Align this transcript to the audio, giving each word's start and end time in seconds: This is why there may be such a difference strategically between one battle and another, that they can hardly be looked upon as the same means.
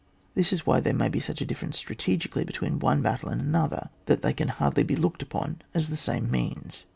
This 0.33 0.51
is 0.51 0.65
why 0.65 0.79
there 0.79 0.95
may 0.95 1.09
be 1.09 1.19
such 1.19 1.41
a 1.41 1.45
difference 1.45 1.77
strategically 1.77 2.43
between 2.43 2.79
one 2.79 3.03
battle 3.03 3.29
and 3.29 3.39
another, 3.39 3.91
that 4.07 4.23
they 4.23 4.33
can 4.33 4.47
hardly 4.47 4.81
be 4.81 4.95
looked 4.95 5.21
upon 5.21 5.61
as 5.75 5.89
the 5.89 5.95
same 5.95 6.31
means. 6.31 6.87